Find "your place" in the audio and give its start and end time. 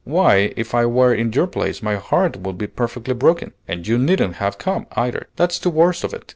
1.31-1.83